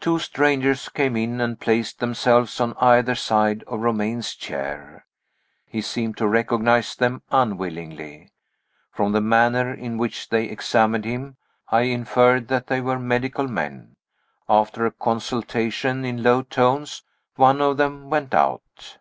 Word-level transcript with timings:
Two 0.00 0.18
strangers 0.18 0.88
came 0.88 1.16
in 1.16 1.40
and 1.40 1.60
placed 1.60 2.00
themselves 2.00 2.58
on 2.60 2.74
either 2.80 3.14
side 3.14 3.62
of 3.68 3.78
Romayne's 3.78 4.34
chair. 4.34 5.06
He 5.66 5.82
seemed 5.82 6.16
to 6.16 6.26
recognize 6.26 6.96
them 6.96 7.22
unwillingly. 7.30 8.32
From 8.90 9.12
the 9.12 9.20
manner 9.20 9.72
in 9.72 9.96
which 9.96 10.30
they 10.30 10.46
examined 10.46 11.04
him, 11.04 11.36
I 11.68 11.82
inferred 11.82 12.48
that 12.48 12.66
they 12.66 12.80
were 12.80 12.98
medical 12.98 13.46
men. 13.46 13.94
After 14.48 14.84
a 14.84 14.90
consultation 14.90 16.04
in 16.04 16.24
low 16.24 16.42
tones, 16.42 17.04
one 17.36 17.60
of 17.60 17.76
them 17.76 18.10
went 18.10 18.34
out. 18.34 18.98